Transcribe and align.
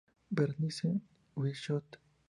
Bernice 0.31 0.97
P. 0.97 0.99
Bishop. 1.43 1.85